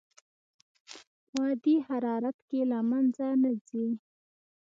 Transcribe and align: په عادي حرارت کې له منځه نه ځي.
په 1.29 1.37
عادي 1.45 1.75
حرارت 1.87 2.37
کې 2.49 2.59
له 2.71 2.79
منځه 2.89 3.27
نه 3.43 3.51
ځي. 3.67 3.87